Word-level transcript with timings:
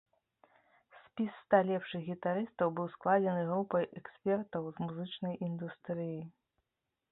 Спіс 1.01 1.33
ста 1.41 1.59
лепшых 1.67 2.01
гітарыстаў 2.07 2.73
быў 2.79 2.87
складзены 2.95 3.43
групай 3.51 3.87
экспертаў 4.03 4.63
з 4.73 4.87
музычнай 4.87 5.41
індустрыі. 5.51 6.21